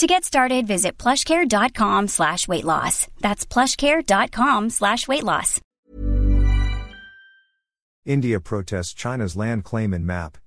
[0.00, 3.06] To get started, visit plushcare.com slash weight loss.
[3.20, 5.60] That's plushcare.com slash weight loss.
[8.06, 10.38] India protests China's land claim in map.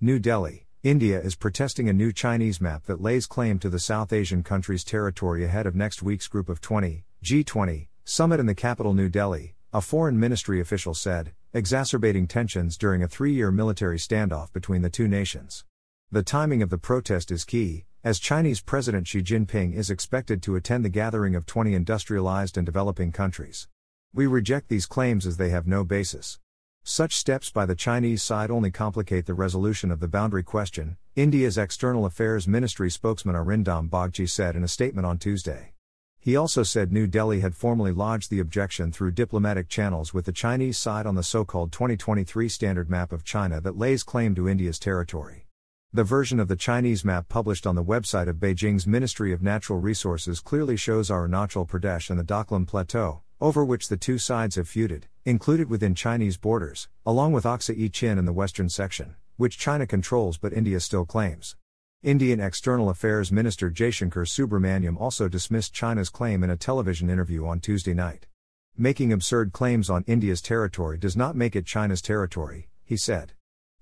[0.00, 4.14] New Delhi, India is protesting a new Chinese map that lays claim to the South
[4.14, 8.94] Asian country's territory ahead of next week's Group of 20, G20, summit in the capital
[8.94, 14.50] New Delhi, a foreign ministry official said, exacerbating tensions during a three year military standoff
[14.54, 15.66] between the two nations.
[16.10, 20.56] The timing of the protest is key, as Chinese President Xi Jinping is expected to
[20.56, 23.68] attend the gathering of 20 industrialized and developing countries.
[24.12, 26.40] We reject these claims as they have no basis.
[26.82, 31.56] Such steps by the Chinese side only complicate the resolution of the boundary question, India's
[31.56, 35.72] External Affairs Ministry spokesman Arindam Bagchi said in a statement on Tuesday.
[36.18, 40.32] He also said New Delhi had formally lodged the objection through diplomatic channels with the
[40.32, 44.48] Chinese side on the so called 2023 standard map of China that lays claim to
[44.48, 45.46] India's territory.
[45.94, 49.78] The version of the Chinese map published on the website of Beijing's Ministry of Natural
[49.78, 54.66] Resources clearly shows Arunachal Pradesh and the Doklam Plateau, over which the two sides have
[54.66, 59.86] feuded, included within Chinese borders, along with Aksai Chin in the western section, which China
[59.86, 61.56] controls but India still claims.
[62.02, 67.60] Indian External Affairs Minister Jaishankar Subramaniam also dismissed China's claim in a television interview on
[67.60, 68.28] Tuesday night.
[68.78, 73.34] Making absurd claims on India's territory does not make it China's territory, he said.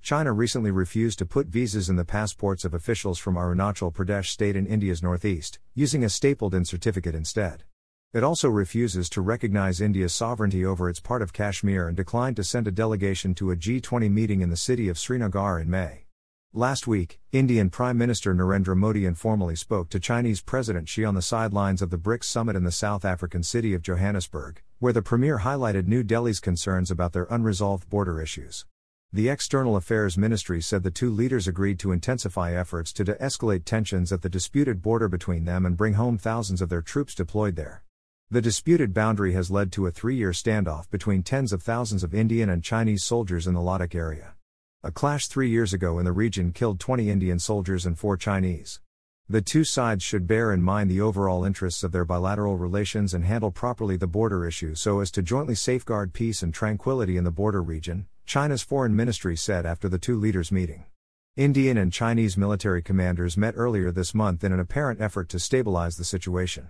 [0.02, 4.56] China recently refused to put visas in the passports of officials from Arunachal Pradesh state
[4.56, 7.64] in India's northeast, using a stapled in certificate instead.
[8.12, 12.44] It also refuses to recognize India's sovereignty over its part of Kashmir and declined to
[12.44, 16.06] send a delegation to a G20 meeting in the city of Srinagar in May.
[16.52, 21.22] Last week, Indian Prime Minister Narendra Modi informally spoke to Chinese President Xi on the
[21.22, 25.40] sidelines of the BRICS summit in the South African city of Johannesburg, where the premier
[25.40, 28.64] highlighted New Delhi's concerns about their unresolved border issues.
[29.12, 33.64] The External Affairs Ministry said the two leaders agreed to intensify efforts to de escalate
[33.64, 37.56] tensions at the disputed border between them and bring home thousands of their troops deployed
[37.56, 37.82] there.
[38.30, 42.14] The disputed boundary has led to a three year standoff between tens of thousands of
[42.14, 44.34] Indian and Chinese soldiers in the Ladakh area.
[44.84, 48.78] A clash three years ago in the region killed 20 Indian soldiers and four Chinese.
[49.28, 53.24] The two sides should bear in mind the overall interests of their bilateral relations and
[53.24, 57.32] handle properly the border issue so as to jointly safeguard peace and tranquility in the
[57.32, 60.84] border region, China's foreign ministry said after the two leaders' meeting.
[61.36, 65.96] Indian and Chinese military commanders met earlier this month in an apparent effort to stabilize
[65.96, 66.68] the situation.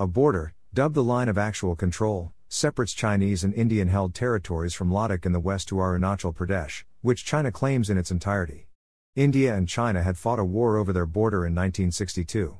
[0.00, 4.90] A border, dubbed the Line of Actual Control, separates Chinese and Indian held territories from
[4.90, 8.66] Ladakh in the west to Arunachal Pradesh, which China claims in its entirety.
[9.14, 12.58] India and China had fought a war over their border in 1962.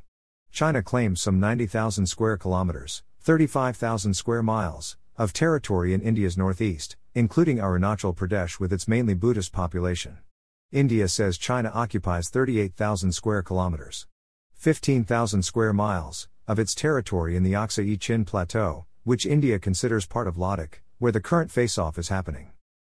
[0.53, 7.56] China claims some 90,000 square kilometers, 35,000 square miles, of territory in India's northeast, including
[7.56, 10.19] Arunachal Pradesh with its mainly Buddhist population.
[10.71, 14.06] India says China occupies 38,000 square kilometers,
[14.53, 20.28] 15,000 square miles, of its territory in the Aksai Chin Plateau, which India considers part
[20.28, 22.50] of Ladakh, where the current face off is happening.